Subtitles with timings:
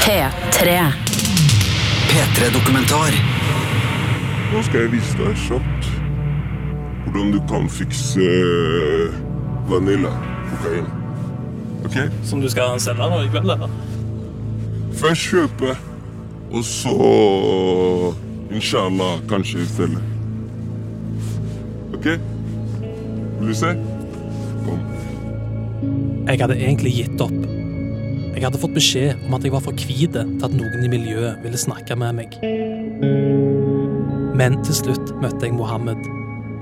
[0.00, 0.92] P3.
[2.10, 3.12] P3-dokumentar.
[4.52, 5.90] Nå skal jeg vise deg kjapt
[7.10, 9.18] hvordan du kan fikse eh,
[9.68, 10.12] vanilla
[10.48, 10.88] kokain.
[11.84, 11.98] Ok?
[12.24, 13.52] Som du skal selge nå i kveld?
[13.54, 13.76] eller?
[15.00, 15.76] Først kjøpe,
[16.50, 16.96] og så
[18.50, 20.02] inshallah kanskje selge.
[21.94, 22.12] Ok?
[23.40, 23.76] Vil du se?
[24.64, 24.84] Kom.
[26.28, 27.49] Jeg hadde egentlig gitt opp.
[28.40, 31.42] Jeg hadde fått beskjed om at jeg var for hvit til at noen i miljøet
[31.44, 32.38] ville snakke med meg.
[34.40, 36.00] Men til slutt møtte jeg Mohammed,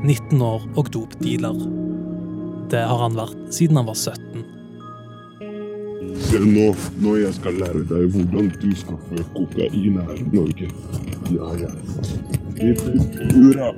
[0.02, 1.60] 19 år og dopdealer.
[2.74, 4.42] Det har han vært siden han var 17.
[6.18, 6.66] Det er nå,
[6.98, 10.74] nå jeg skal lære deg hvordan du skaffer kokain her i Norge.
[11.30, 11.72] Ja, ja.
[12.58, 13.70] Hurra.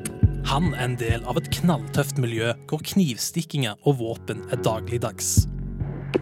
[0.48, 5.42] Han er en del av et knalltøft miljø hvor knivstikkinger og våpen er dagligdags.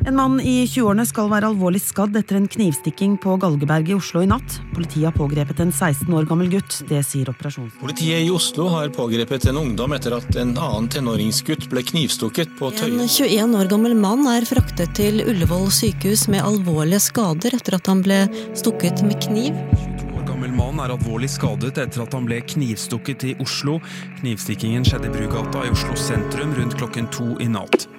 [0.09, 4.23] En mann i 20-årene skal være alvorlig skadd etter en knivstikking på Galgeberget i Oslo
[4.25, 4.55] i natt.
[4.73, 6.79] Politiet har pågrepet en 16 år gammel gutt.
[6.89, 7.75] Det sier operasjonen.
[7.77, 12.71] Politiet i Oslo har pågrepet en ungdom etter at en annen tenåringsgutt ble knivstukket på
[12.79, 13.03] Tøyen.
[13.05, 17.93] En 21 år gammel mann er fraktet til Ullevål sykehus med alvorlige skader etter at
[17.93, 18.23] han ble
[18.57, 19.61] stukket med kniv.
[19.77, 23.77] 22 år gammel mann er alvorlig skadet etter at han ble knivstukket i Oslo.
[24.23, 27.91] Knivstikkingen skjedde i Brugata i Oslo sentrum rundt klokken to i natt.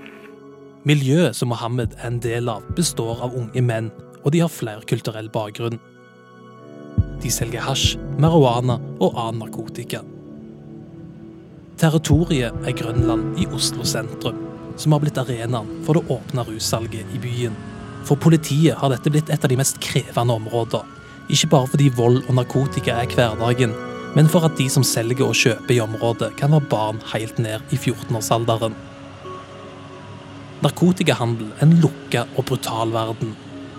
[0.89, 3.91] Miljøet som Mohammed er en del av, består av unge menn,
[4.23, 5.77] og de har flerkulturell bakgrunn.
[7.21, 10.01] De selger hasj, marihuana og annen narkotika.
[11.77, 14.41] Territoriet er Grønland i Oslo sentrum,
[14.81, 17.61] som har blitt arenaen for det åpne russalget i byen.
[18.07, 20.89] For politiet har dette blitt et av de mest krevende områder.
[21.29, 23.77] Ikke bare fordi vold og narkotika er hverdagen,
[24.17, 27.61] men for at de som selger og kjøper i området, kan være barn helt ned
[27.69, 28.73] i 14-årsalderen.
[30.59, 33.31] Narkotikahandel en lukka og brutal verden.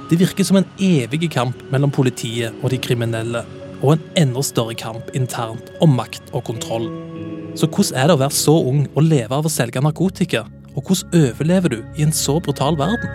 [0.09, 3.45] Det virker som en evig kamp mellom politiet og de kriminelle,
[3.83, 6.89] og en enda større kamp internt om makt og kontroll.
[7.55, 10.47] Så hvordan er det å være så ung og leve av å selge narkotika?
[10.73, 13.09] Og hvordan overlever du i en så brutal verden?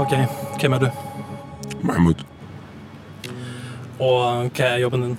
[0.00, 0.16] OK,
[0.60, 0.90] hvem er du?
[1.84, 2.22] Mahmoud,
[4.00, 5.18] Og hva er jobben din?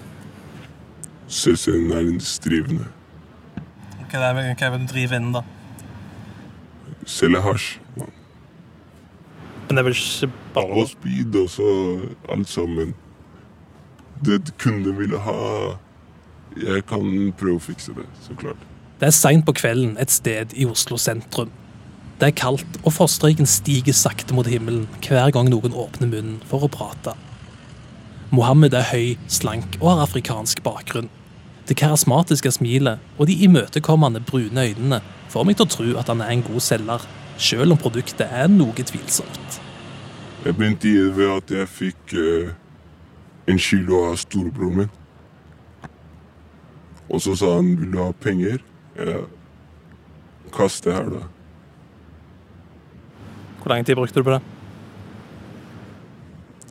[4.12, 5.44] Hva er det er det du driver innen, da?
[7.08, 7.70] Selge hasj.
[7.96, 11.70] Men det er vel ikke bare Og speed og så
[12.30, 12.92] alt sammen.
[14.26, 15.38] Det kunden ville ha
[16.60, 18.60] Jeg kan prøve å fikse det, så klart.
[19.00, 21.50] Det er seint på kvelden et sted i Oslo sentrum.
[22.20, 26.68] Det er kaldt, og froststreiken stiger sakte mot himmelen hver gang noen åpner munnen for
[26.68, 27.16] å prate.
[28.36, 31.10] Mohammed er høy, slank og har afrikansk bakgrunn.
[31.68, 36.24] Det karismatiske smilet og de imøtekommende brune øynene får meg til å tro at han
[36.24, 37.06] er en god selger,
[37.38, 39.60] selv om produktet er noe tvilsomt.
[40.46, 42.50] Jeg begynte i det ved at jeg fikk eh,
[43.52, 44.92] en kilo av storebroren min.
[47.12, 48.64] Og så sa han 'vil du ha penger'?
[48.98, 49.22] Ja.
[50.52, 51.24] Kast det her, da.
[53.62, 54.42] Hvor lang tid brukte du på det?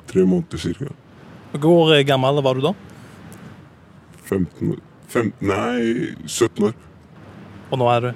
[0.07, 0.91] Tre måneder cirka.
[1.53, 2.73] Hvor gammel var du da?
[4.31, 4.83] 15 år.
[5.11, 6.77] 15, nei, 17 år.
[7.71, 8.11] Og nå er du?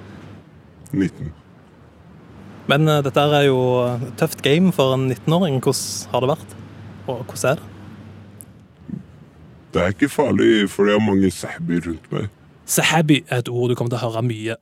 [0.95, 1.31] 19.
[2.71, 3.59] Men uh, dette er jo
[3.93, 5.59] et tøft game for en 19-åring.
[5.61, 6.55] Hvordan har det vært?
[7.05, 7.71] Og hvordan er det?
[9.75, 12.29] Det er ikke farlig, for jeg har mange sahbi rundt meg.
[12.65, 14.55] Sahabi er et ord du kommer til å høre mye.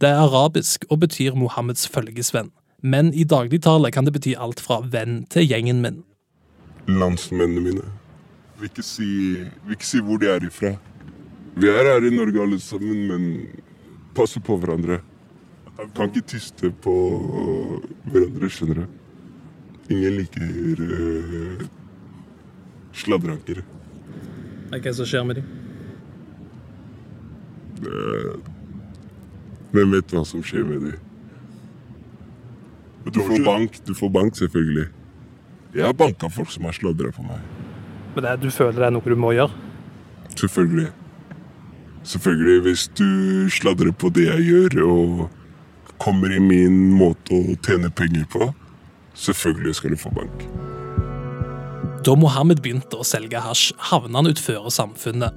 [0.00, 2.52] Det er arabisk og betyr Mohammeds følgesvenn.
[2.82, 5.98] Men i dagligtale kan det bety alt fra venn til gjengen min.
[6.88, 7.88] Landsmennene mine.
[8.60, 9.08] Vil ikke si,
[9.64, 10.74] vil ikke si hvor de er ifra.
[11.60, 13.24] Vi er her i Norge alle sammen, men
[14.16, 15.00] passer på hverandre.
[15.96, 16.94] Kan ikke tyste på
[18.10, 18.86] hverandre, skjønner du.
[19.90, 21.64] Ingen liker uh,
[22.94, 23.64] sladreankere.
[24.70, 25.48] Hva er det som skjer med dem?
[29.74, 30.98] Hvem vet hva som skjer med dem?
[33.10, 34.86] Du får bank, du får bank selvfølgelig.
[35.74, 37.40] Jeg har banka folk som har sladra på meg.
[38.14, 39.54] Men det, er- du føler det er noe du må gjøre?
[40.36, 40.88] Selvfølgelig.
[42.02, 45.28] Selvfølgelig, hvis du sladrer på det jeg gjør, og
[46.00, 48.48] kommer i min måte å tjene penger på,
[49.14, 50.46] selvfølgelig skal du få bank.
[52.00, 55.36] Da Mohammed begynte å selge hasj, havna han utfor samfunnet.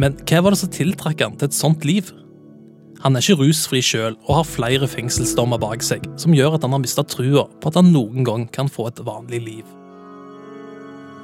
[0.00, 2.12] Men hva var det som tiltrakk han til et sånt liv?
[3.02, 6.76] Han er ikke rusfri sjøl og har flere fengselsdommer bak seg, som gjør at han
[6.76, 9.76] har mista trua på at han noen gang kan få et vanlig liv.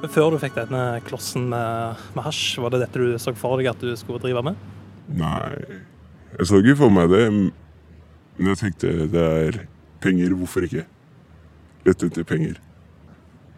[0.01, 3.57] Men Før du fikk denne klossen med, med hasj, var det dette du så for
[3.57, 4.59] deg at du skulle drive med?
[5.17, 5.55] Nei,
[6.37, 9.59] jeg så ikke for meg det, Men jeg tenkte det er
[10.03, 10.83] penger, hvorfor ikke?
[11.87, 12.59] Lett etter penger.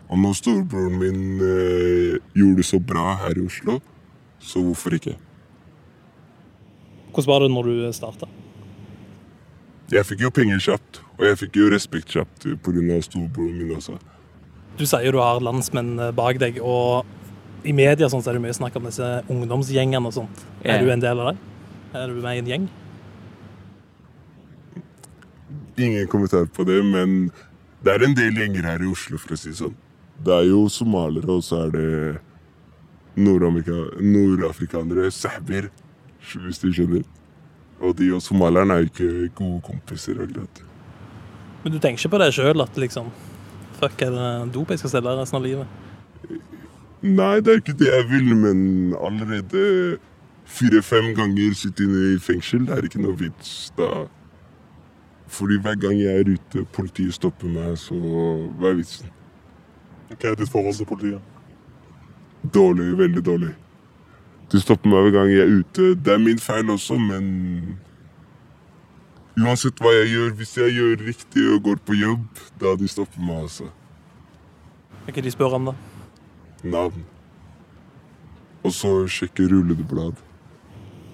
[0.09, 3.79] Og når storebroren min eh, gjorde det så bra her i Oslo,
[4.39, 5.17] så hvorfor ikke?
[7.11, 8.29] Hvordan var det når du starta?
[9.91, 13.01] Jeg fikk jo penger kjapt, og jeg fikk jo respekt kjapt pga.
[13.01, 13.97] storebroren min også.
[14.79, 17.03] Du sier du har landsmenn eh, bak deg, og
[17.67, 20.45] i media sånn, så er det mye snakk om disse ungdomsgjengene og sånt.
[20.63, 20.77] Ja.
[20.77, 21.37] Er du en del av det?
[21.99, 22.69] Er du med i en gjeng?
[25.79, 27.27] Ingen kommentar på det, men
[27.83, 29.75] det er en del gjenger her i Oslo, for å si det sånn.
[30.23, 31.89] Det er jo somalere, og så er det
[33.19, 35.67] nordafrikanere, sahber,
[36.23, 37.03] hvis du skjønner.
[37.83, 40.15] Og de og somalierne er jo ikke gode kompiser.
[40.23, 40.47] Eller.
[41.63, 43.11] Men du tenker ikke på det sjøl, at liksom
[43.79, 45.67] Fuck, er det dop jeg skal selge resten av livet?
[46.99, 49.97] Nei, det er ikke det jeg vil, men allerede
[50.49, 54.07] fire-fem ganger sitte inne i fengsel, det er ikke noe vits da.
[55.29, 59.11] Fordi hver gang jeg er ute, politiet stopper meg, så hva er vitsen?
[60.09, 61.21] Hva er ditt forhold til politiet?
[62.53, 63.53] Dårlig, veldig dårlig.
[64.51, 65.91] De stopper meg hver gang jeg er ute.
[65.95, 67.77] Det er min feil også, men
[69.39, 73.21] Uansett hva jeg gjør, hvis jeg gjør riktig og går på jobb, da de stopper
[73.23, 73.69] meg altså.
[75.05, 75.75] Hva er det de spør om, da?
[76.67, 77.05] Navn.
[78.67, 80.19] Og så sjekke rulleblad.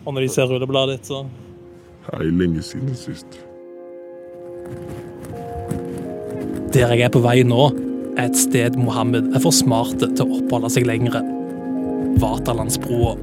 [0.06, 1.26] Og når de ser rullebladet ditt, så
[2.06, 3.40] Hei, lenge siden sist.
[6.74, 7.70] Der jeg er på vei nå,
[8.16, 11.22] er et sted Mohammed er for smarte til å oppholde seg lengre.
[12.22, 13.16] Vaterlandsbroa.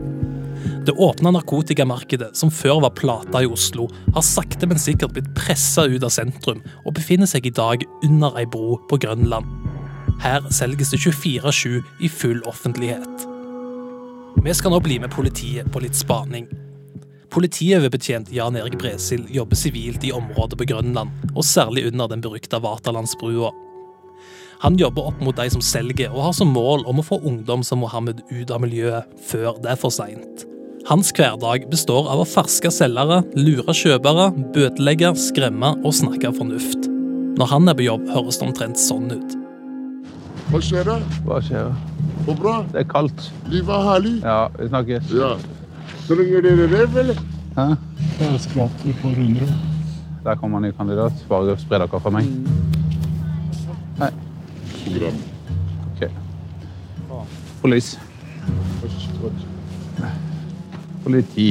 [0.82, 5.84] Det åpna narkotikamarkedet, som før var plata i Oslo, har sakte, men sikkert blitt pressa
[5.86, 9.46] ut av sentrum og befinner seg i dag under ei bro på Grønland.
[10.24, 13.28] Her selges det 24-7 i full offentlighet.
[14.42, 16.50] Vi skal nå bli med politiet på litt spaning.
[17.30, 22.58] Politioverbetjent Jan Erik Bresil jobber sivilt i området på Grønland, og særlig under den berykta
[22.58, 23.54] Vaterlandsbrua.
[24.66, 27.62] Han jobber opp mot de som selger, og har som mål om å få ungdom
[27.66, 30.48] som Mohammed ut av miljøet før det er for seint.
[30.88, 34.24] Hans hverdag består av å ferske selgere, lure kjøpere,
[34.54, 36.88] bøtelegge, skremme og snakke fornuft.
[37.38, 39.36] Når han er på jobb, høres det omtrent sånn ut.
[40.50, 40.96] Hva skjer da?
[41.28, 41.70] Hva skjer?
[42.26, 42.54] Går bra?
[42.74, 43.28] Det er kaldt.
[43.52, 44.14] Livet er herlig.
[44.26, 45.14] Ja, vi snakkes.
[45.14, 45.30] Ja.
[46.08, 47.22] Trenger dere rev, eller?
[47.54, 47.68] Hæ?
[48.18, 49.48] Det er skvatt på Rundre.
[50.26, 51.22] Der kommer en ny kandidat.
[51.30, 52.26] Bare spre dere fra meg.
[54.02, 54.10] Hei.
[55.94, 56.08] Ok.
[57.62, 57.94] Polis.
[61.02, 61.50] Politi.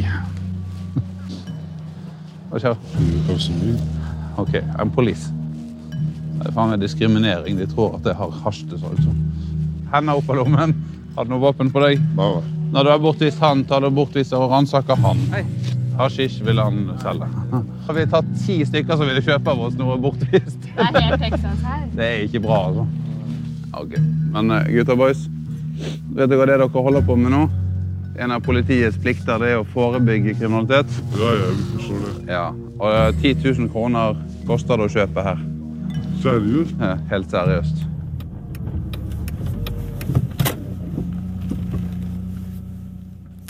[2.51, 2.75] Hva skjer?
[4.39, 5.27] Ok, en polis.
[5.92, 7.59] Det er faen meg diskriminering.
[7.59, 9.03] De tror at jeg har hasj til salg.
[9.03, 9.19] sånn.
[9.92, 10.74] Opp av lommen.
[11.15, 12.00] Har du noe våpen på deg?
[12.15, 12.42] Bare.
[12.71, 15.19] Når du har bortvist han, tar du bortvist og ransaker han.
[16.00, 17.27] Hasjisj vil han selge.
[17.86, 20.59] Har vi tatt ti stykker som ville kjøpe av oss noe bortvist?
[20.63, 21.83] Det er helt Texas her.
[21.92, 22.88] Det er ikke bra, altså.
[23.81, 23.98] Ok,
[24.31, 25.27] Men gutta gutter og boys,
[26.15, 27.44] vet dere hva det dere holder på med nå?
[28.19, 30.92] En av politiets plikter det er å forebygge kriminalitet.
[31.16, 32.16] Ja, ja, vi forstår det.
[32.31, 32.48] Ja,
[32.81, 34.18] Og eh, 10 000 kroner
[34.50, 35.40] koster det å kjøpe her.
[36.22, 36.75] Seriøst?
[36.81, 37.88] Ja, Helt seriøst.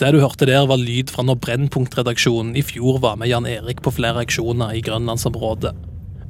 [0.01, 3.83] Det du hørte der, var lyd fra når Brennpunkt-redaksjonen i fjor var med Jan Erik
[3.85, 5.75] på flere aksjoner i grønlandsområdet.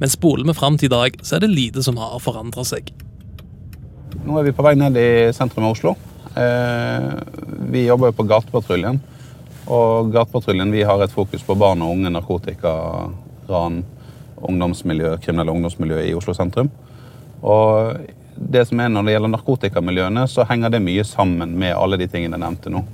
[0.00, 2.90] Men spoler vi fram til i dag, så er det lite som har forandra seg.
[4.26, 5.94] Nå er vi på vei ned i sentrum av Oslo.
[6.36, 7.10] Eh,
[7.70, 9.00] vi jobber jo på Gatepatruljen.
[9.66, 12.72] Og Gatepatruljen vi har et fokus på barn og unge, narkotika,
[13.48, 13.82] ran,
[14.42, 16.70] ungdomsmiljø, kriminelle ungdomsmiljø i Oslo sentrum.
[17.42, 17.96] Og
[18.36, 22.08] det som er Når det gjelder narkotikamiljøene, så henger det mye sammen med alle de
[22.08, 22.84] tingene jeg nevnte nå.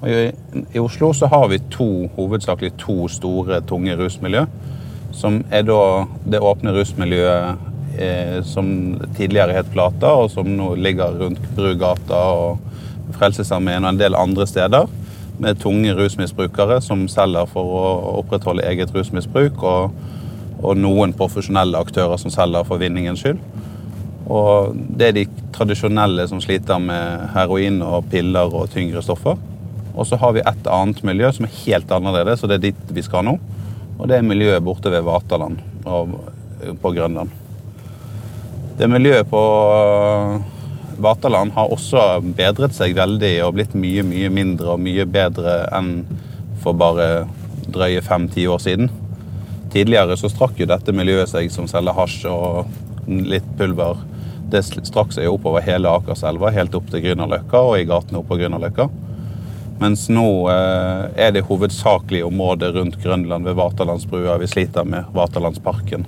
[0.00, 0.32] Og I,
[0.74, 4.46] I Oslo så har vi to, hovedsakelig to store, tunge rusmiljø.
[5.12, 7.58] Som er da det åpne rusmiljøet
[7.98, 12.69] eh, som tidligere het Plata, og som nå ligger rundt Brugata og
[13.16, 14.88] Frelsesarmeen og en del andre steder.
[15.40, 17.84] Med tunge rusmisbrukere som selger for å
[18.20, 19.62] opprettholde eget rusmisbruk.
[19.62, 19.94] Og,
[20.60, 23.40] og noen profesjonelle aktører som selger for vinningens skyld.
[24.30, 29.38] Og det er de tradisjonelle som sliter med heroin og piller og tyngre stoffer.
[29.94, 32.94] Og så har vi et annet miljø som er helt annerledes, og det er dit
[32.94, 33.34] vi skal nå.
[33.98, 36.14] Og det er miljøet borte ved Vaterland og
[36.80, 37.32] på Grønland.
[38.78, 39.40] Det miljøet på
[41.00, 46.04] Vaterland har også bedret seg veldig og blitt mye, mye mindre og mye bedre enn
[46.60, 47.26] for bare
[47.70, 48.90] drøye fem-ti år siden.
[49.72, 52.66] Tidligere så strakk jo dette miljøet seg som selger hasj og
[53.06, 54.00] litt pulver.
[54.50, 58.40] Det strakk seg oppover hele Akerselva, helt opp til Grünerløkka og i gatene oppå på
[58.42, 58.88] Grünerløkka.
[59.80, 65.06] Mens nå eh, er det hovedsakelig området rundt Grønland ved Vaterlandsbrua vi sliter med.
[65.16, 66.04] Vaterlandsparken.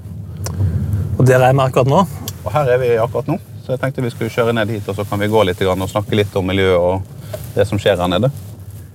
[1.17, 2.03] Og der er vi akkurat nå.
[2.43, 4.97] Og her er vi akkurat nå, så jeg tenkte vi skulle kjøre ned hit og
[4.99, 7.03] så kan vi gå litt og snakke litt om miljøet og
[7.55, 8.31] det som skjer her nede.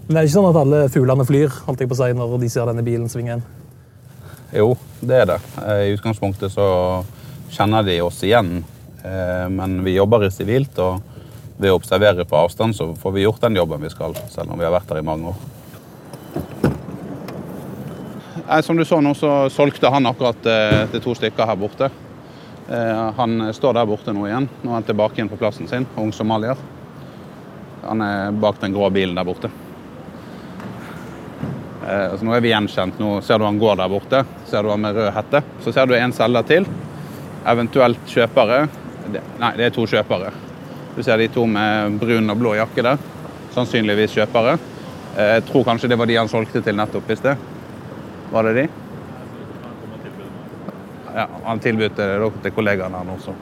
[0.08, 2.38] Men det er ikke sånn at alle fuglene flyr holdt jeg på å si, når
[2.42, 3.46] de ser denne bilen svinge inn?
[4.56, 4.72] Jo,
[5.02, 5.38] det er det.
[5.64, 6.68] Eh, I utgangspunktet så
[7.52, 8.64] kjenner de oss igjen,
[9.04, 10.80] eh, men vi jobber i sivilt.
[10.80, 11.02] og
[11.58, 14.60] ved å observere på avstand så får vi gjort den jobben vi skal, selv om
[14.60, 15.40] vi har vært her i mange år.
[18.64, 21.90] Som du så nå, så solgte han akkurat eh, til to stykker her borte.
[22.70, 24.50] Eh, han står der borte nå igjen.
[24.62, 26.60] Nå er han tilbake igjen på plassen sin, ung somalier.
[27.86, 29.52] Han er bak den grå bilen der borte.
[31.88, 33.00] Eh, så nå er vi gjenkjent.
[33.00, 34.24] Nå ser du han går der borte.
[34.50, 35.44] Ser du han med rød hette.
[35.64, 36.68] Så ser du en selger til.
[37.48, 38.66] Eventuelt kjøpere.
[39.40, 40.34] Nei, det er to kjøpere.
[40.98, 43.00] Du ser de to med brun og blå jakke der.
[43.56, 44.58] Sannsynligvis kjøpere.
[45.18, 47.48] Jeg tror kanskje det var de han solgte til nettopp i sted.
[48.34, 48.68] Var det de?
[51.18, 52.08] Ja, Han tilbød det
[52.44, 53.34] til kollegaene hans også.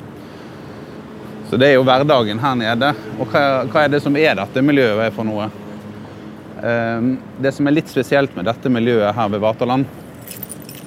[1.49, 2.91] Så det er jo hverdagen her nede.
[3.19, 5.49] Og hva, hva er det som er dette miljøet for noe?
[6.63, 9.85] Ehm, det som er litt spesielt med dette miljøet her ved Vaterland,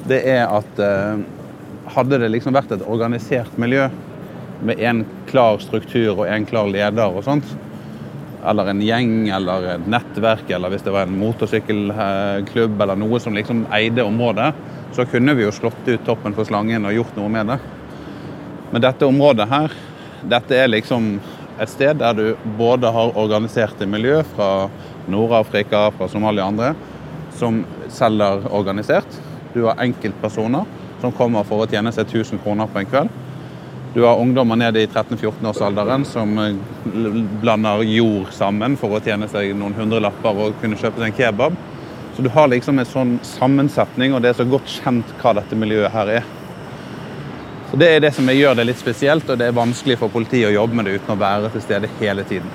[0.08, 1.20] det er at eh,
[1.92, 3.90] hadde det liksom vært et organisert miljø
[4.64, 7.52] med en klar struktur og en klar leder og sånt,
[8.48, 13.36] eller en gjeng eller et nettverk, eller hvis det var en motorsykkelklubb eller noe som
[13.36, 14.50] liksom eide området,
[14.92, 17.58] så kunne vi jo slått ut toppen på slangen og gjort noe med det.
[18.72, 19.74] Men dette området her,
[20.28, 21.16] dette er liksom
[21.58, 24.68] et sted der du både har organiserte miljø fra
[25.08, 26.74] Nord-Afrika, fra Somalia og andre,
[27.38, 29.20] som selger organisert.
[29.54, 30.68] Du har enkeltpersoner
[31.00, 33.16] som kommer for å tjene seg 1000 kroner på en kveld.
[33.94, 36.58] Du har ungdommer nede i 13-14-årsalderen som eh,
[37.40, 41.56] blander jord sammen for å tjene seg noen hundrelapper og kunne kjøpe seg en kebab.
[42.18, 45.54] Så du har liksom en sånn sammensetning, og det er så godt kjent hva dette
[45.54, 46.24] miljøet her er.
[47.70, 50.48] Så Det er det som gjør det litt spesielt, og det er vanskelig for politiet
[50.48, 52.50] å jobbe med det uten å være til stede hele tiden.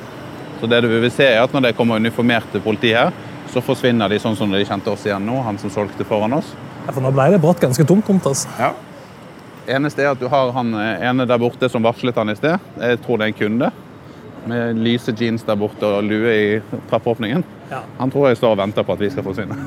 [0.60, 3.14] Så det du vil se er at Når det kommer uniformerte politi her,
[3.54, 6.52] så forsvinner de sånn som de kjente oss igjen nå, han som solgte foran oss.
[6.86, 8.44] Ja, for Nå ble det brått ganske tomt rundt oss.
[8.60, 8.74] Ja.
[9.66, 12.60] Eneste er at du har han eh, ene der borte som varslet han i sted.
[12.84, 13.72] Jeg tror det er en kunde.
[14.50, 16.60] Med lyse jeans der borte og lue i
[16.92, 17.46] trappeåpningen.
[17.72, 17.84] Ja.
[18.00, 19.58] Han tror jeg står og venter på at vi skal forsvinne.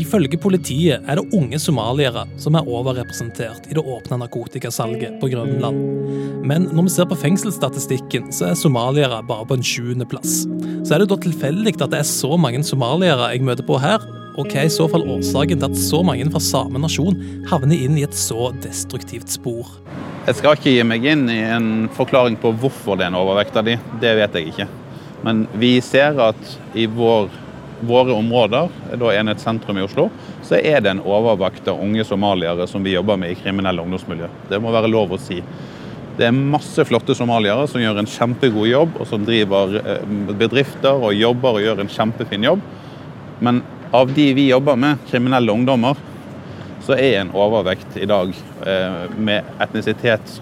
[0.00, 5.82] Ifølge politiet er det unge somaliere som er overrepresentert i det åpne narkotikasalget på Grønland.
[6.46, 10.44] Men når vi ser på fengselsstatistikken, så er somaliere bare på en sjuendeplass.
[10.86, 14.06] Så er det da tilfeldig at det er så mange somaliere jeg møter på her,
[14.38, 17.18] og hva er i så fall årsaken til at så mange fra samme nasjon
[17.50, 19.74] havner inn i et så destruktivt spor?
[20.20, 23.54] Jeg skal ikke gi meg inn i en forklaring på hvorfor det er en overvekt
[23.56, 23.78] av de.
[24.02, 24.66] Det vet jeg ikke.
[25.24, 27.30] Men vi ser at i vår,
[27.88, 28.68] våre områder,
[29.00, 30.10] da Enhet sentrum i Oslo,
[30.44, 34.28] så er det en overvekt av unge somaliere som vi jobber med i kriminelle ungdomsmiljø.
[34.52, 35.40] Det må være lov å si.
[36.18, 40.04] Det er masse flotte somaliere som gjør en kjempegod jobb, og som driver eh,
[40.36, 42.68] bedrifter og jobber og gjør en kjempefin jobb.
[43.40, 43.64] Men
[43.96, 45.96] av de vi jobber med, kriminelle ungdommer,
[46.90, 48.32] så er en overvekt i dag
[48.66, 50.32] eh, med etnisitet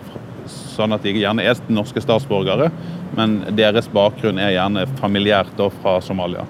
[0.48, 2.70] sånn at de gjerne er norske statsborgere,
[3.18, 6.46] men deres bakgrunn er gjerne familiært fra Somalia.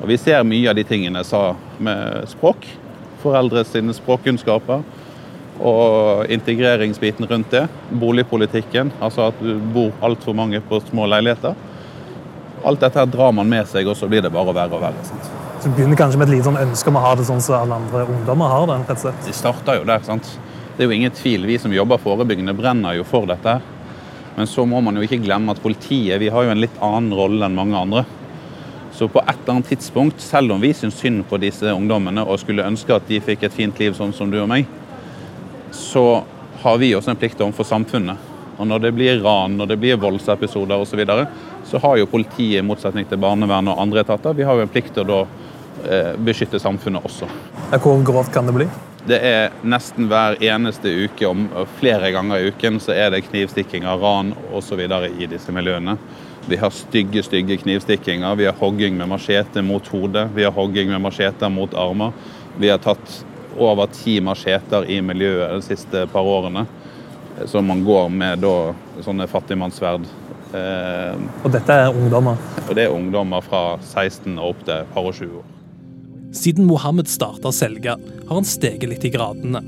[0.00, 1.44] Og Vi ser mye av de tingene jeg sa
[1.78, 2.66] med språk.
[3.22, 4.82] Foreldre sine språkkunnskaper.
[5.62, 7.64] Og integreringsbiten rundt det.
[8.02, 11.54] Boligpolitikken, altså at du bor altfor mange på små leiligheter.
[12.66, 15.06] Alt dette her drar man med seg, og så blir det bare verre og verre.
[15.06, 15.45] Sant?
[15.66, 17.74] Du begynner kanskje med et lite sånn ønske om å ha det sånn som alle
[17.80, 18.74] andre ungdommer har det?
[18.84, 19.24] rett og slett.
[19.26, 20.28] De starter jo der, sant.
[20.76, 21.42] Det er jo ingen tvil.
[21.48, 23.56] Vi som jobber forebyggende, brenner jo for dette.
[24.36, 27.16] Men så må man jo ikke glemme at politiet vi har jo en litt annen
[27.18, 28.04] rolle enn mange andre.
[28.94, 32.38] Så på et eller annet tidspunkt, selv om vi syns synd på disse ungdommene og
[32.44, 34.70] skulle ønske at de fikk et fint liv sånn som du og meg,
[35.74, 36.22] så
[36.62, 38.22] har vi også en plikt overfor samfunnet.
[38.54, 41.26] Og når det blir ran, når det blir voldsepisoder osv., så, videre,
[41.66, 44.72] så har jo politiet, i motsetning til barnevern og andre etater, vi har jo en
[44.72, 45.24] plikt til å
[46.24, 47.28] beskytte samfunnet også.
[47.82, 48.66] Hvor grovt kan det bli?
[49.06, 51.44] Det er nesten hver eneste uke, om
[51.78, 54.82] flere ganger i uken, så er det knivstikkinger, ran osv.
[54.82, 55.94] i disse miljøene.
[56.48, 58.34] Vi har stygge stygge knivstikkinger.
[58.34, 60.28] Vi har hogging med machete mot hodet.
[60.34, 62.12] Vi har hogging med macheter mot armer.
[62.58, 63.24] Vi har tatt
[63.58, 66.66] over ti macheter i miljøet de siste par årene.
[67.44, 68.54] Så man går med da,
[69.02, 70.06] sånne fattigmannssverd.
[70.54, 72.38] Eh, og dette er ungdommer?
[72.68, 75.55] Og Det er ungdommer fra 16 og opp til par og 20 år.
[76.34, 79.62] Siden Mohammed starta å selge, har han steget litt i gradene.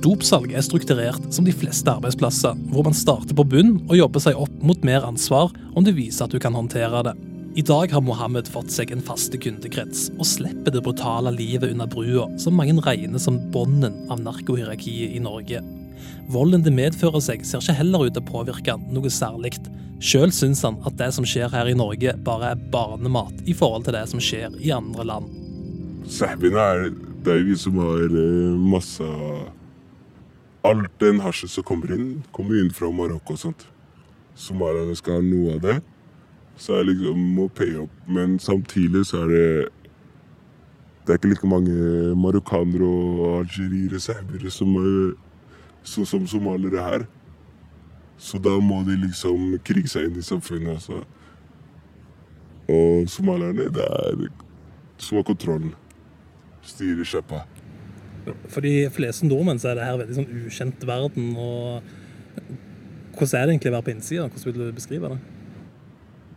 [0.00, 4.38] Dopsalg er strukturert som de fleste arbeidsplasser, hvor man starter på bunn og jobber seg
[4.40, 7.16] opp mot mer ansvar om det viser at du kan håndtere det.
[7.58, 11.90] I dag har Mohammed fått seg en faste kundekrets, og slipper det brutale livet under
[11.90, 15.60] brua, som mange regner som bånden av narkohierarkiet i Norge.
[16.30, 19.56] Volden det medfører seg, ser ikke heller ut til å påvirke han noe særlig.
[20.00, 23.88] Sjøl syns han at det som skjer her i Norge, bare er barnemat i forhold
[23.88, 25.49] til det som skjer i andre land.
[26.10, 26.88] Sahbina er
[27.24, 29.06] det er vi som har eh, masse
[30.66, 33.62] Alt den hasjen som kommer inn, kommer inn fra Marokko og sånt.
[34.36, 35.76] Somalierne skal ha noe av det.
[36.60, 37.94] Så jeg liksom må paye opp.
[38.04, 39.68] Men samtidig så er det
[41.06, 45.14] Det er ikke like mange marokkanere og algeriere, serbere som er
[45.82, 47.06] sånn som somaliere her.
[48.18, 50.76] Så da må de liksom krige seg inn i samfunnet.
[50.76, 51.00] Altså.
[52.68, 54.28] Og somalierne, det er
[55.00, 55.72] som har kontrollen.
[56.70, 57.44] Styrer sjappa.
[58.52, 61.34] For de fleste nordmenn så er det her veldig sånn ukjent verden.
[61.40, 61.82] og
[63.16, 64.28] Hvordan er det egentlig å være på innsida?
[64.28, 65.20] Hvordan vil du beskrive det?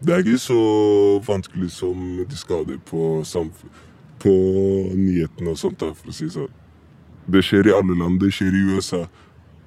[0.03, 0.61] Det er ikke så
[1.23, 3.23] vanskelig som de skader på,
[4.19, 4.33] på
[4.99, 6.51] nyhetene og sånt, da, for å si sånn.
[7.31, 8.19] Det skjer i alle land.
[8.19, 9.05] Det skjer i USA.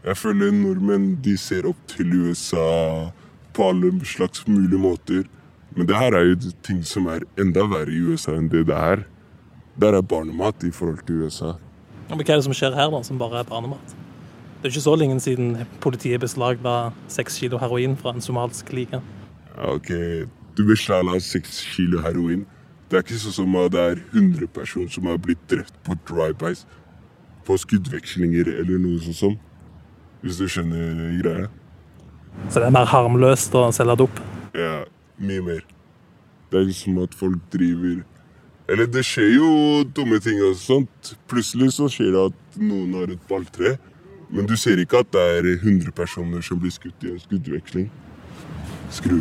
[0.05, 3.09] Jeg føler nordmenn de ser opp til USA
[3.57, 5.25] på alle slags mulige måter.
[5.77, 8.77] Men det her er jo ting som er enda verre i USA enn det det
[8.77, 9.07] er.
[9.81, 11.53] Der er barnemat i forhold til USA.
[12.09, 13.97] Men Hva er det som skjer her, da, som bare er barnemat?
[14.57, 19.03] Det er ikke så lenge siden politiet beslagla seks kilo heroin fra en somalsk liga.
[19.59, 19.91] Ok,
[20.57, 22.47] Du beslagla seks kilo heroin.
[22.89, 25.97] Det er ikke sånn som at det er 100 personer som har blitt drept på
[26.09, 26.65] drive-bys.
[27.45, 29.37] På skuddvekslinger eller noe sånt som.
[30.23, 31.49] Hvis du skjønner greia?
[32.49, 34.21] Så det er mer harmløst å selge dop?
[34.57, 34.85] Ja,
[35.19, 35.65] mye mer.
[36.51, 38.01] Det er ikke som at folk driver
[38.69, 39.51] eller det skjer jo
[39.95, 41.13] dumme ting og sånt.
[41.31, 43.77] Plutselig så skjer det at noen har et balltre.
[44.31, 47.87] Men du ser ikke at det er 100 personer som blir skutt i en skuddveksling.
[48.91, 49.15] Skru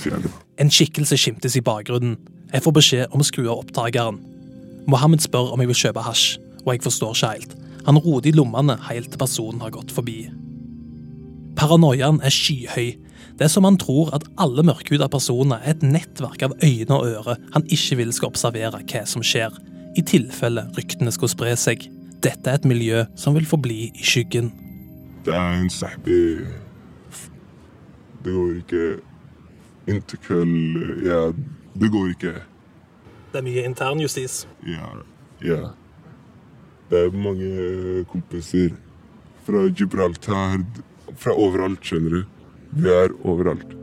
[0.00, 0.32] fjerne.
[0.56, 2.16] En skikkelse skimtes i bakgrunnen.
[2.52, 4.22] Jeg får beskjed om å skru av opptakeren.
[4.88, 7.56] Mohammed spør om jeg vil kjøpe hasj, og jeg forstår ikke helt.
[7.86, 10.30] Han roter i lommene helt til personen har gått forbi.
[11.58, 12.94] Paranoiaen er skyhøy.
[13.36, 17.08] Det er som han tror at alle mørkhuda personer er et nettverk av øyne og
[17.10, 19.52] ører han ikke vil skal observere hva som skjer,
[19.96, 21.84] i tilfelle ryktene skulle spre seg.
[22.24, 24.48] Dette er et miljø som vil forbli i skyggen.
[25.26, 26.20] Det er en sahbi
[28.24, 28.84] Det går ikke
[29.90, 31.32] Intercull Ja,
[31.76, 32.32] det går ikke.
[33.32, 34.46] Det er mye internjustis.
[34.66, 34.88] Ja.
[35.44, 35.60] Ja.
[36.90, 38.72] Det er mange kompiser
[39.46, 40.64] fra Gibraltar,
[41.20, 42.35] fra overalt, skjønner du.
[42.74, 43.76] Vi er overalt.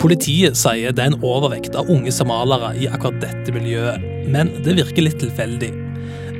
[0.00, 4.00] Politiet sier det er en overvekt av unge somalere i akkurat dette miljøet,
[4.32, 5.74] men det virker litt tilfeldig.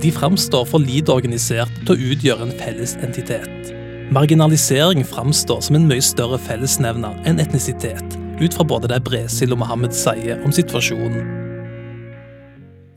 [0.01, 3.75] De framstår for lite organisert til å utgjøre en felles entitet.
[4.17, 9.61] Marginalisering framstår som en mye større fellesnevner enn etnisitet, ut fra både det Bresil og
[9.61, 11.29] Mohammed sier om situasjonen.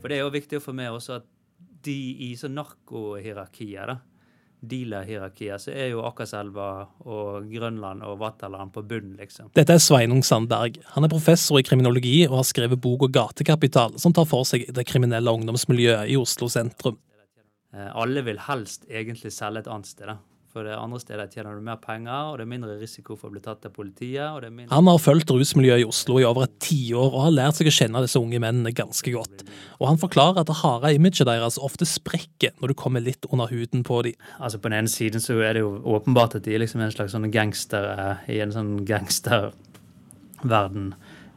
[0.00, 1.28] For Det er jo viktig for meg også at
[1.84, 3.98] de i sånn narkohierarkiet da,
[4.68, 6.68] dealer-hierarkiet, så er jo Akerselva
[7.04, 9.50] og Grønland og Vaterland på bunnen, liksom.
[9.56, 10.78] Dette er Sveinung Sandberg.
[10.96, 14.86] Han er professor i kriminologi og har skrevet boka Gatekapital, som tar for seg det
[14.88, 16.98] kriminelle ungdomsmiljøet i Oslo sentrum.
[17.74, 20.06] Eh, alle vil helst egentlig selge et annet sted.
[20.10, 20.18] da.
[20.54, 23.34] For det andre stedet tjener du mer penger, og det er mindre risiko for å
[23.34, 24.22] bli tatt av politiet.
[24.70, 27.72] Han har fulgt rusmiljøet i Oslo i over et tiår og har lært seg å
[27.74, 29.42] kjenne disse unge mennene ganske godt.
[29.80, 33.50] Og han forklarer at det harde imaget deres ofte sprekker når du kommer litt under
[33.50, 34.14] huden på dem.
[34.38, 36.94] Altså På den ene siden så er det jo åpenbart at de er liksom en
[36.94, 37.82] slags sånn gangster
[38.30, 40.86] i en sånn gangsterverden.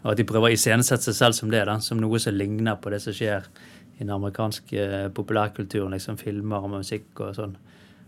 [0.03, 2.77] Og at de prøver å iscenesette seg selv som det, da, som noe som ligner
[2.77, 3.49] på det som skjer
[3.97, 5.97] i den amerikanske populærkulturen.
[5.97, 7.58] liksom Filmer og musikk og sånn.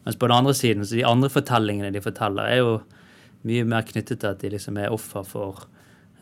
[0.10, 2.82] Mens på den andre siden, så de andre fortellingene de forteller, er jo
[3.46, 5.70] mye mer knyttet til at de liksom er offer for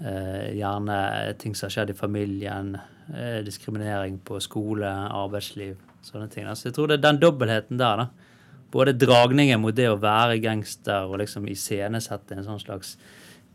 [0.03, 0.97] eh, gjerne
[1.39, 2.75] ting som har skjedd i familien,
[3.13, 6.43] eh, diskriminering på skole, arbeidsliv, sånne ting.
[6.51, 8.11] Så jeg tror det er den dobbeltheten der, da.
[8.75, 12.99] Både dragningen mot det å være gangster og liksom iscenesette en sånn slags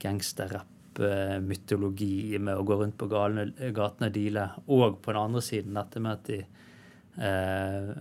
[0.00, 6.00] gangsterrapp-mytologi med å gå rundt på gatene og deale, og på den andre siden dette
[6.00, 6.40] med at de
[7.20, 7.92] eh,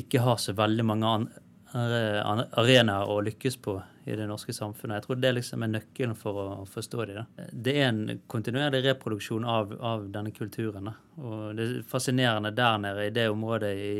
[0.00, 1.44] ikke har så veldig mange andre
[1.76, 5.00] arenaer å lykkes på i det norske samfunnet.
[5.00, 7.24] Jeg tror det liksom er nøkkelen for å forstå det.
[7.50, 10.92] Det er en kontinuerlig reproduksjon av, av denne kulturen.
[11.18, 13.96] Og det fascinerende der nede i det området i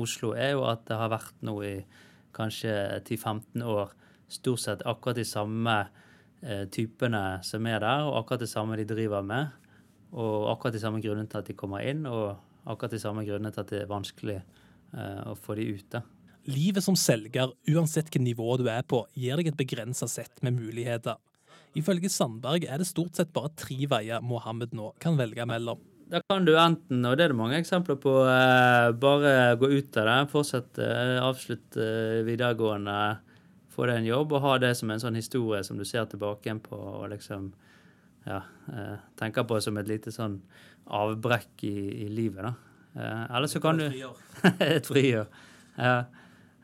[0.00, 1.74] Oslo er jo at det har vært nå i
[2.34, 3.94] kanskje 10-15 år
[4.34, 5.76] stort sett akkurat de samme
[6.42, 9.54] eh, typene som er der, og akkurat det samme de driver med.
[10.14, 12.34] Og akkurat de samme grunnene til at de kommer inn, og
[12.66, 15.86] akkurat de samme grunnene til at det er vanskelig eh, å få de ut.
[15.94, 16.02] da.
[16.44, 20.58] Livet som selger, uansett hvilket nivå du er på, gir deg et begrensa sett med
[20.58, 21.16] muligheter.
[21.74, 25.80] Ifølge Sandberg er det stort sett bare tre veier Mohammed nå kan velge mellom.
[26.10, 29.96] Da kan du enten, og det er det mange eksempler på, eh, bare gå ut
[29.96, 33.18] av det, fortsette, eh, avslutte eh, videregående,
[33.74, 36.46] få deg en jobb og ha det som en sånn historie som du ser tilbake
[36.46, 37.52] igjen på og liksom
[38.24, 38.38] ja,
[39.18, 40.38] tenker på som et lite sånn
[40.86, 42.54] avbrekk i, i livet, da.
[43.34, 43.88] Eller så kan du
[44.60, 45.26] Et friår.
[45.76, 46.04] Ja.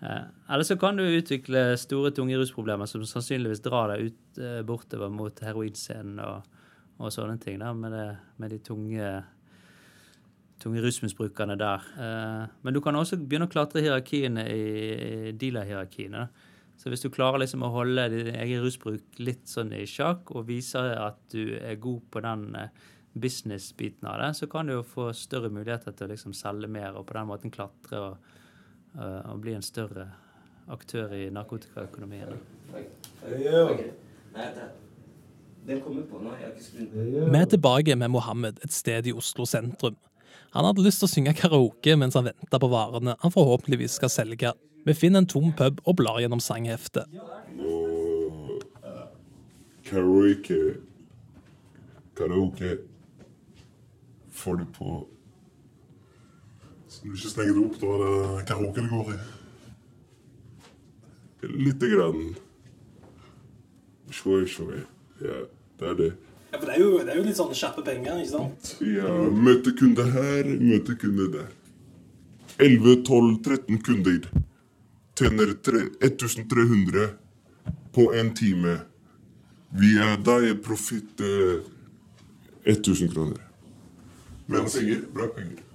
[0.01, 5.43] Eller så kan du utvikle store, tunge rusproblemer som sannsynligvis drar deg ut bortover mot
[5.45, 6.57] heroinscenen og,
[6.97, 8.07] og sånne ting, da, med, det,
[8.41, 9.11] med de tunge
[10.61, 11.85] tunge rusmisbrukerne der.
[11.97, 16.27] Eh, men du kan også begynne å klatre hierarkiene i dealer-hierarkiene.
[16.81, 20.49] Så hvis du klarer liksom å holde din egen rusbruk litt sånn i sjakk, og
[20.49, 22.85] viser at du er god på den eh,
[23.21, 26.95] business-biten av det, så kan du jo få større muligheter til å liksom selge mer,
[26.97, 28.37] og på den måten klatre og, eh,
[28.99, 30.09] og bli en større
[30.71, 32.35] aktør i narkotikaøkonomien.
[37.31, 39.97] Vi er tilbake med Mohammed et sted i Oslo sentrum.
[40.55, 44.11] Han hadde lyst til å synge karaoke mens han venta på varene han forhåpentligvis skal
[44.11, 44.53] selge.
[44.87, 47.07] Vi finner en tom pub og blar gjennom sangheftet.
[49.91, 50.61] Karaoke
[52.17, 52.77] Karaoke
[54.31, 54.97] får du på
[56.91, 59.19] Så du ikke stenger det opp, da er det karaoke det går i?
[61.67, 62.25] Lite grann.
[64.11, 64.81] Shoi, shoi.
[65.23, 65.39] Ja,
[65.79, 66.11] det er det.
[66.51, 68.73] Ja, for det er, jo, det er jo litt sånn kjappe penger, ikke sant?
[68.83, 71.49] Ja, møte kunde her, møte kunde der.
[72.59, 74.27] 11-12-13 kunder.
[75.17, 77.07] Tjener 1300
[77.95, 78.81] på en time.
[79.79, 79.95] Vi
[80.27, 81.63] da er profitt eh,
[82.67, 83.39] 1000 kroner.
[84.51, 85.05] Men penger.
[85.15, 85.70] bra penger.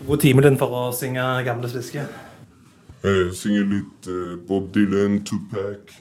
[0.00, 2.04] Hvor time din for å synge gamle sviske?
[3.02, 5.92] Jeg synger litt eh, Bob Dylan, Tupac.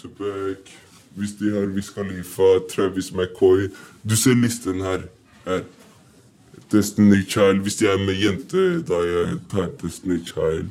[0.00, 0.72] Tupac
[1.14, 3.68] hvis de har Wiz Khalifa, Travis McCoy
[4.02, 4.98] Du ser listen her.
[5.46, 5.60] her.
[6.72, 7.60] Destiny Child.
[7.62, 10.70] Hvis jeg er med jente, da er jeg per Destiny Child.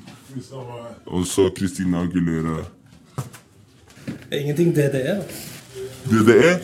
[1.05, 2.65] Og så Christina Aguilera.
[4.31, 5.23] Ingenting DDE?
[6.09, 6.59] DDE?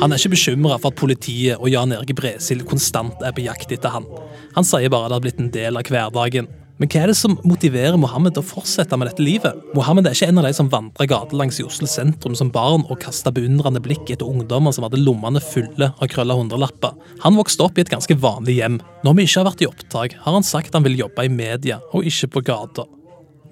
[0.00, 3.72] Han er ikke bekymra for at politiet og Jan Erik Bresil konstant er på jakt
[3.74, 4.08] etter han.
[4.56, 6.48] Han sier bare det har blitt en del av hverdagen.
[6.80, 9.58] Men hva er det som motiverer Mohammed til å fortsette med dette livet?
[9.76, 13.02] Mohammed er ikke en av de som vandrer gatelangs i Oslo sentrum som barn og
[13.02, 16.96] kasta beundrende blikk etter ungdommer som hadde lommene fulle av krølla hundrelapper.
[17.26, 18.80] Han vokste opp i et ganske vanlig hjem.
[19.04, 21.82] Når vi ikke har vært i opptak, har han sagt han vil jobbe i media,
[21.92, 22.88] og ikke på gata.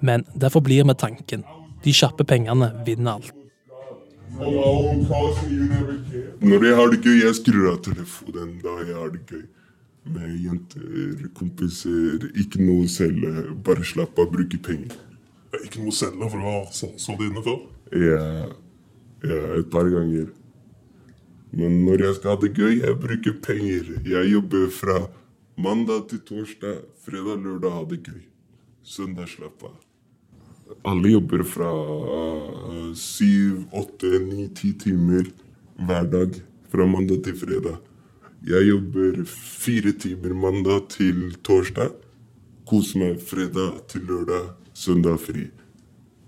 [0.01, 1.45] Men derfor blir med tanken.
[1.85, 3.35] De kjappe pengene vinner alt.
[6.39, 9.45] Når jeg har det gøy, jeg skrur av telefonen da jeg har det gøy
[10.09, 12.29] med jenter, kompiser.
[12.39, 13.31] Ikke noe å selge.
[13.65, 14.95] Bare slapp av, bruke penger.
[15.59, 17.59] Ikke noe å selge, for du har solgt inne før?
[17.93, 18.23] Ja,
[19.25, 20.29] ja, et par ganger.
[21.51, 23.93] Men når jeg skal ha det gøy, jeg bruker penger.
[24.05, 24.97] Jeg jobber fra
[25.59, 28.25] mandag til torsdag, fredag, lørdag ha det gøy.
[28.85, 29.88] Søndag slapp av.
[30.81, 31.69] Alle jobber fra
[32.95, 35.29] syv, åtte, ni, ti timer
[35.77, 36.35] hver dag.
[36.69, 37.79] Fra mandag til fredag.
[38.45, 41.95] Jeg jobber fire timer mandag til torsdag.
[42.69, 45.47] Koser meg fredag til lørdag, søndag fri.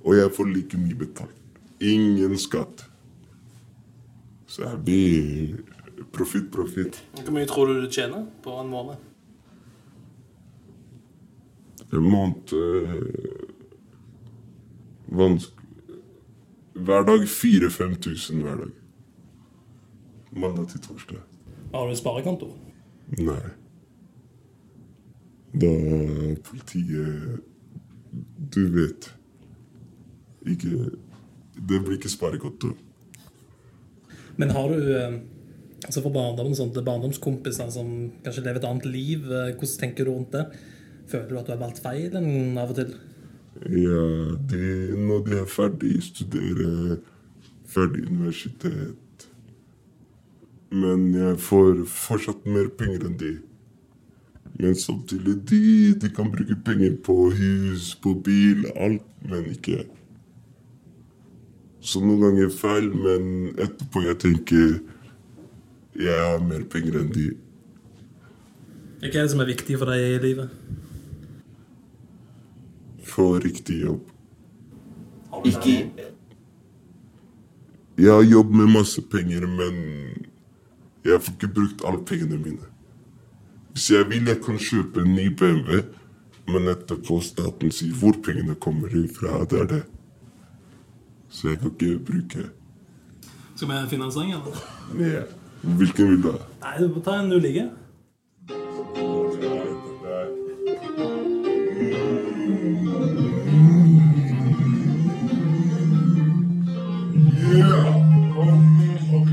[0.02, 1.38] Og jeg får like mye betalt.
[1.82, 2.88] Ingen skatt.
[4.50, 5.62] Så jeg blir
[6.12, 6.98] profitt, profitt.
[7.22, 9.08] Hvor mye tror du du tjener på en måned?
[11.92, 13.51] En måned øh,
[15.12, 15.60] Vanskelig
[16.74, 18.70] Hver dag 4000-5000 hver dag.
[20.32, 21.20] Mandag til torsdag.
[21.74, 22.48] Har du sparekonto?
[23.20, 23.42] Nei.
[25.52, 25.72] Da
[26.48, 27.42] politiet
[28.56, 29.12] Du vet
[30.48, 30.70] ikke
[31.56, 32.72] Det blir ikke sparekonto.
[34.40, 35.20] Men har du eh,
[35.86, 37.92] altså for barndommen, sånn, barndomskompiser som
[38.24, 40.48] kanskje lever et annet liv, eh, hvordan tenker du rundt det?
[41.12, 42.96] Føler du at du har valgt feil av og til?
[43.56, 44.04] Ja,
[44.52, 44.66] de,
[44.98, 47.02] når de er ferdig, studerer
[47.68, 49.12] ferdig universitet
[50.72, 53.32] men jeg får fortsatt mer penger enn de.
[54.62, 55.64] Men samtidig, de,
[56.00, 59.86] de kan bruke penger på hus, på bil, alt, men ikke
[61.82, 64.68] Så noen ganger feil, men etterpå jeg tenker
[65.98, 67.32] jeg har mer penger enn de.
[69.02, 70.54] Hva er det som er viktig for deg i livet?
[73.04, 74.08] Få riktig jobb.
[75.46, 75.92] Ikke
[77.98, 79.76] Jeg har jobb med masse penger, men
[81.06, 82.70] jeg får ikke brukt alle pengene mine.
[83.72, 85.82] Hvis jeg vil jeg kan kjøpe en ny BMW,
[86.52, 89.44] Men etterpå staten sier hvor pengene kommer ifra.
[89.50, 89.82] Det er det.
[91.32, 92.48] Så jeg kan ikke bruke
[93.56, 94.64] Skal vi finne en sang, eller?
[95.00, 95.22] Ja.
[95.62, 96.40] Hvilken vil du ha?
[96.64, 97.70] Nei, du må ta en du liker.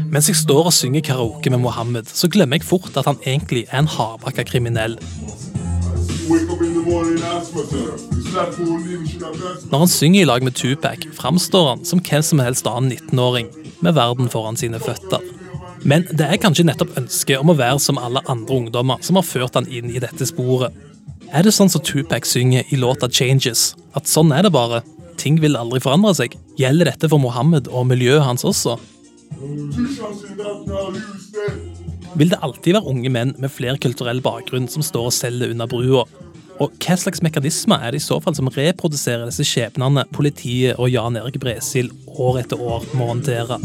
[0.08, 3.66] Mens jeg står og synger karaoke med Mohammed, så glemmer jeg fort at han egentlig
[3.68, 4.96] er en hardbakka kriminell.
[9.68, 13.52] Når han synger i lag med Tupac, framstår han som hvem som helst annen 19-åring
[13.84, 15.20] med verden foran sine føtter.
[15.84, 19.28] Men det er kanskje nettopp ønsket om å være som alle andre ungdommer som har
[19.28, 20.72] ført han inn i dette sporet.
[21.28, 24.82] Er det sånn som Tupac synger i låta 'Changes', at sånn er det bare,
[25.18, 26.36] ting vil aldri forandre seg?
[26.56, 28.78] Gjelder dette for Mohammed og miljøet hans også?
[32.18, 36.06] Vil det alltid være unge menn med flerkulturell bakgrunn som står og selger under brua?
[36.58, 40.90] Og hva slags mekanismer er det i så fall som reproduserer disse skjebnene politiet og
[40.90, 43.60] Jan Erik Bresil år etter år må håndtere?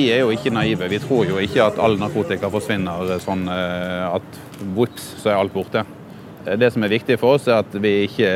[0.00, 0.86] Politiet er jo ikke naive.
[0.88, 4.38] Vi tror jo ikke at all narkotika forsvinner sånn eh, at
[4.72, 5.82] vips, så er alt borte.
[6.46, 8.30] Eh, Det som er viktig for oss, er at vi ikke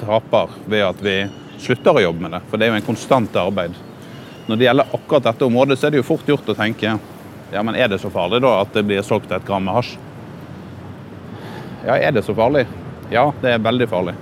[0.00, 1.14] taper ved at vi
[1.62, 2.42] slutter å jobbe med det.
[2.50, 3.78] For det er jo en konstant arbeid.
[4.48, 6.98] Når det gjelder akkurat dette området, så er det jo fort gjort å tenke
[7.54, 9.94] ja, men er det så farlig da at det blir solgt et gram med hasj?
[11.86, 12.66] Ja, er det så farlig?
[13.14, 14.18] Ja, det er veldig farlig.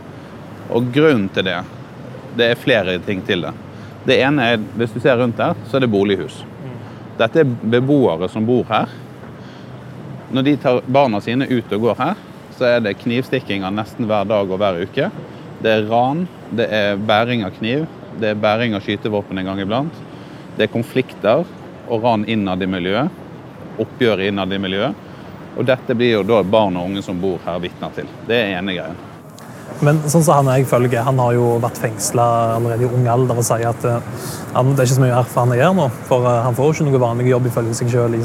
[0.69, 1.63] Og grunnen til det,
[2.37, 3.57] det er flere ting til det.
[4.05, 6.45] Det ene er, hvis du ser rundt her, så er det bolighus.
[7.19, 8.91] Dette er beboere som bor her.
[10.35, 12.23] Når de tar barna sine ut og går her,
[12.55, 15.11] så er det knivstikkinger nesten hver dag og hver uke.
[15.63, 16.25] Det er ran,
[16.55, 17.87] det er bæring av kniv,
[18.19, 20.03] det er bæring av skytevåpen en gang iblant.
[20.57, 21.47] Det er konflikter
[21.89, 23.23] og ran innad i miljøet.
[23.83, 25.03] Oppgjør innad i miljøet.
[25.55, 28.11] Og dette blir jo da barn og unge som bor her, vitner til.
[28.27, 29.14] Det er ene greien.
[29.85, 32.25] Men sånn som han jeg følger, han har jo vært fengsla
[32.57, 35.45] allerede i ung alder og sier at eh, han, det er ikke så mye for
[35.45, 35.89] han gjør nå.
[36.09, 38.19] For eh, han får jo ikke noe vanlig jobb ifølge seg sjøl.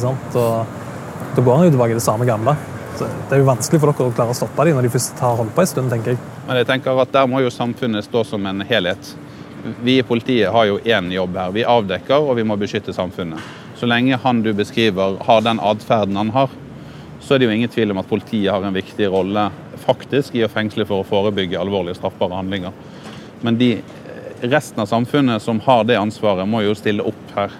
[1.29, 2.55] Da går han jo tilbake i det samme gamle.
[2.99, 5.21] Så det er jo vanskelig for dere å klare å stoppe dem når de først
[5.23, 6.21] har holdt på en stund, tenker jeg.
[6.47, 9.13] Men jeg tenker at der må jo samfunnet stå som en helhet.
[9.83, 11.53] Vi i politiet har jo én jobb her.
[11.55, 13.39] Vi avdekker, og vi må beskytte samfunnet.
[13.79, 16.51] Så lenge han du beskriver har den atferden han har,
[17.23, 19.49] så er det jo ingen tvil om at politiet har en viktig rolle
[19.83, 22.75] faktisk i å fengsle for å forebygge alvorlige straffbare handlinger.
[23.41, 23.71] Men de,
[24.41, 27.55] resten av samfunnet som har det ansvaret, må jo stille opp her.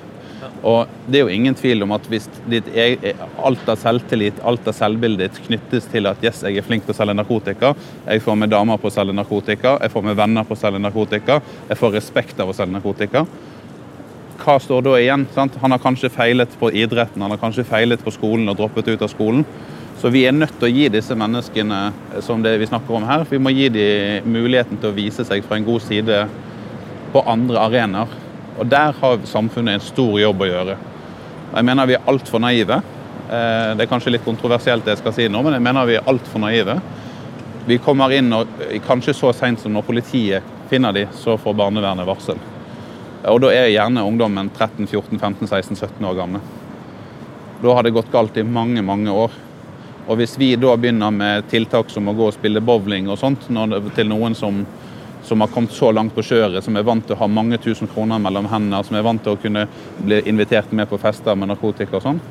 [0.59, 3.13] Og det er jo ingen tvil om at hvis ditt, e-
[3.47, 6.95] alt av selvtillit, alt av selvbildet ditt knyttes til at yes, jeg er flink til
[6.95, 7.73] å selge narkotika,
[8.07, 10.81] jeg får med damer på å selge narkotika, jeg får med venner på å selge
[10.83, 13.23] narkotika, jeg får respekt av å selge narkotika,
[14.39, 15.25] hva står da igjen?
[15.35, 15.57] Sant?
[15.61, 19.03] Han har kanskje feilet på idretten, han har kanskje feilet på skolen og droppet ut
[19.03, 19.43] av skolen.
[19.99, 21.77] Så vi er nødt til å gi disse menneskene
[22.23, 25.43] som det vi snakker om her, vi må gi dem muligheten til å vise seg
[25.43, 26.21] fra en god side
[27.11, 28.13] på andre arenaer.
[28.59, 30.77] Og der har samfunnet en stor jobb å gjøre.
[31.51, 32.77] Jeg mener vi er altfor naive.
[33.27, 35.97] Eh, Det er kanskje litt kontroversielt det jeg skal si nå, men jeg mener vi
[35.99, 36.77] er altfor naive.
[37.67, 38.47] Vi kommer inn og
[38.87, 42.39] kanskje så seint som når politiet finner de, så får barnevernet varsel.
[43.27, 46.39] Og da er gjerne ungdommen 13, 14, 15, 16, 17 år gamle.
[47.61, 49.31] Da har det gått galt i mange, mange år.
[50.09, 53.45] Og hvis vi da begynner med tiltak som å gå og spille bowling og sånt
[53.45, 54.63] til noen som,
[55.21, 57.89] som har kommet så langt på kjøret, som er vant til å ha mange tusen
[57.91, 59.67] kroner mellom hendene, som er vant til å kunne
[60.01, 62.21] bli invitert med på fester med narkotika og sånn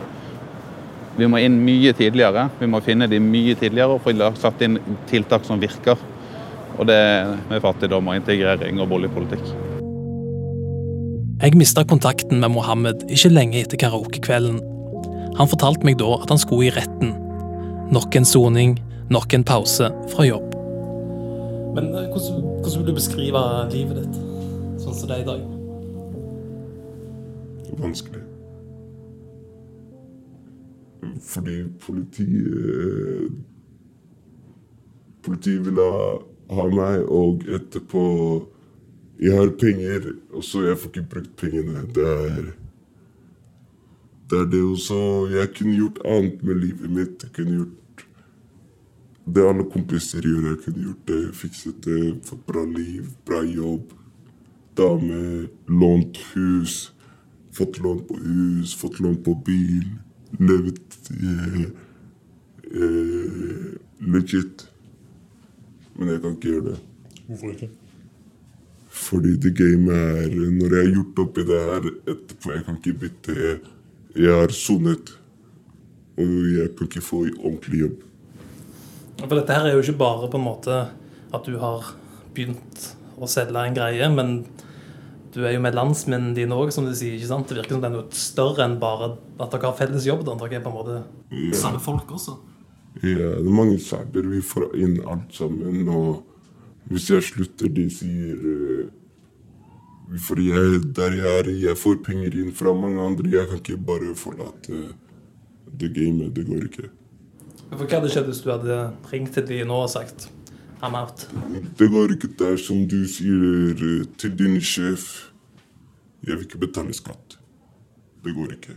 [1.18, 2.44] Vi må inn mye tidligere.
[2.60, 4.78] Vi må finne de mye tidligere og få satt inn
[5.10, 5.98] tiltak som virker.
[6.78, 6.98] Og det
[7.50, 9.42] med fattigdom og integrering og boligpolitikk.
[11.42, 14.60] Jeg mista kontakten med Mohammed ikke lenge etter karaokekvelden.
[15.38, 17.16] Han fortalte meg da at han skulle i retten.
[17.88, 18.74] Nok en soning,
[19.08, 20.52] nok en pause fra jobb.
[21.74, 23.40] Men eh, hvordan, hvordan vil du beskrive
[23.72, 24.18] livet ditt
[24.82, 25.46] sånn som det er i dag?
[27.80, 28.20] Vanskelig.
[31.30, 33.32] Fordi politiet
[35.24, 36.04] Politiet vil ha,
[36.60, 38.04] ha meg, og etterpå
[39.18, 41.88] Jeg har penger, og så jeg får ikke brukt pengene.
[41.96, 42.52] Det er
[44.30, 47.22] det er det også Jeg kunne gjort annet med livet mitt.
[47.22, 48.04] Jeg kunne gjort
[49.34, 50.50] det alle kompiser gjør.
[50.50, 53.92] Jeg kunne gjort det, fikset det, fått bra liv, bra jobb.
[54.76, 56.94] Dame, lånt hus,
[57.58, 59.86] Fått lån på hus, fått lån på bil.
[60.38, 60.78] Levd
[61.10, 61.64] eh,
[62.70, 63.72] eh,
[64.14, 64.62] legit.
[65.96, 66.76] Men jeg kan ikke gjøre det.
[67.26, 67.70] Hvorfor ikke?
[68.98, 72.78] Fordi det gamet er Når jeg har gjort opp i det her etterpå, jeg kan
[72.78, 73.48] ikke bytte
[74.18, 75.14] Jeg har sonet.
[76.18, 77.98] Og jeg kan ikke få ordentlig jobb.
[79.20, 80.78] For dette her er jo ikke bare på en måte
[81.34, 81.92] at du har
[82.34, 84.40] begynt å selge en greie, men
[85.34, 87.14] du er jo med landsmennene dine òg, som du sier.
[87.18, 87.48] ikke sant?
[87.50, 90.24] Det virker som det er noe større enn bare at dere har felles jobb.
[90.26, 90.34] Da.
[90.40, 90.98] Dere er på en måte
[91.30, 91.52] Ja.
[91.54, 92.38] samme folk også.
[93.02, 94.22] Ja, det er mange serber.
[94.26, 95.88] Vi får inn alt sammen.
[95.88, 96.24] Og
[96.90, 98.88] hvis jeg slutter, de sier
[100.12, 103.30] eh, For jeg, der jeg er, jeg får penger inn fra mange andre.
[103.30, 104.88] Jeg kan ikke bare forlate
[105.80, 106.34] det gamet.
[106.36, 106.90] Det går ikke.
[107.68, 108.76] For Hva hadde skjedd hvis du hadde
[109.12, 110.30] ringt til de nå og sagt
[110.80, 111.26] I'm out?
[111.78, 115.32] Det går ikke der som du sier eh, til din sjef
[116.26, 117.38] Jeg vil ikke betale skatt.
[118.24, 118.74] Det går ikke.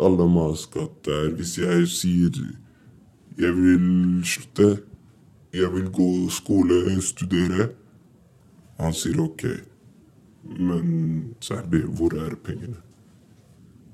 [0.00, 1.34] Alle må ha skatt der.
[1.36, 2.38] Hvis jeg sier
[3.36, 4.78] jeg vil slutte,
[5.52, 7.68] jeg vil gå skole, studere
[8.78, 9.44] Han sier ok.
[10.46, 12.80] Men så er hvor er pengene?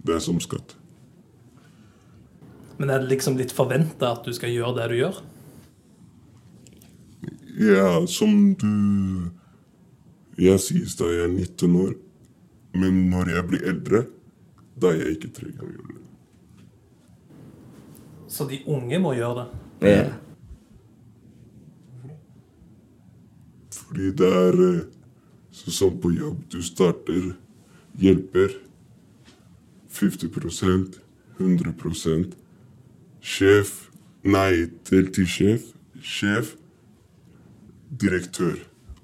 [0.03, 0.77] Det er som skatt.
[2.79, 5.21] Men er det liksom litt forventa at du skal gjøre det du gjør?
[7.53, 9.31] Ja, som du
[10.40, 11.90] Jeg sies da jeg er 19 år,
[12.75, 13.99] men når jeg blir eldre,
[14.81, 16.01] da er jeg ikke trygg å gjøre det.
[18.33, 19.99] Så de unge må gjøre det?
[23.73, 24.83] Fordi det er eh,
[25.57, 26.43] sånn som på jobb.
[26.53, 27.33] Du starter,
[28.01, 28.59] hjelper
[29.93, 31.01] 50%
[31.39, 32.37] 100%
[33.23, 33.89] Sjef
[34.23, 35.73] Nei, deltidssjef.
[35.99, 36.55] Sjef.
[37.91, 38.55] Direktør.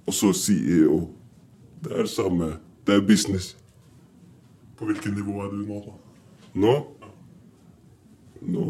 [0.07, 1.09] Og så CEO.
[1.83, 2.53] Det er samme.
[2.87, 3.57] Det er business.
[4.79, 5.97] På hvilket nivå er du nå, da?
[6.55, 6.77] Nå
[8.39, 8.65] Nå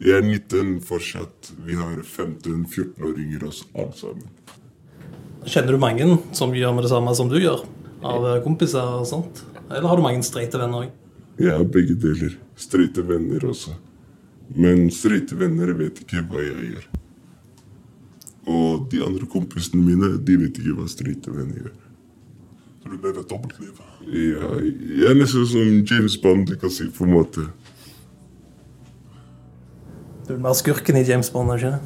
[0.00, 1.52] Jeg er 19 fortsatt.
[1.66, 4.28] Vi har 15-14-åringer oss alle sammen.
[5.46, 7.62] Kjenner du mange som gjør med det samme som du gjør?
[8.06, 9.44] Av kompiser og sånt?
[9.70, 10.94] Eller har du mange streite venner òg?
[11.38, 12.34] Jeg har begge deler.
[12.58, 13.74] Streite venner også.
[14.56, 16.86] Men streite venner vet ikke hva jeg gjør.
[18.46, 21.76] Og de andre kompisene mine de vet ikke hva streite venner gjør.
[22.82, 23.84] Så du lever et dobbeltliv?
[24.06, 27.46] Ja, jeg er nesten som James Bond, du kan si, på en måte.
[30.26, 31.76] Du er mer skurken i James Bond, ikke?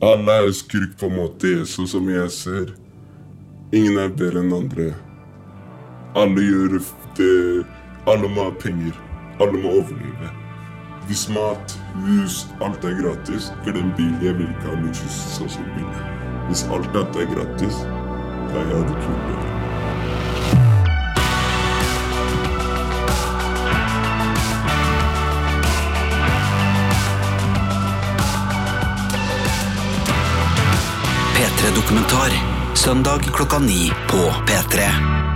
[0.00, 2.68] Alle er skurk på en måte, sånn som jeg ser.
[3.74, 4.92] Ingen er bedre enn andre.
[6.14, 6.76] Alle gjør
[7.18, 7.64] det
[8.06, 8.94] Alle må ha penger.
[9.42, 10.30] Alle må overleve.
[11.08, 14.14] Hvis mat, hus, alt er gratis Glem bil.
[14.22, 16.16] Jeg vil ikke ha luksus sånn som bilen.
[16.46, 17.82] Hvis alt dette er gratis,
[18.54, 19.37] da jeg det klart
[31.88, 32.32] P3-dokumentar.
[32.74, 34.88] Søndag klokka ni på P3.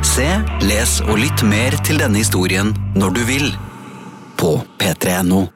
[0.04, 0.26] Se,
[0.60, 3.48] les og lytt mer til denne historien når du vil.
[4.36, 5.46] På p3.no.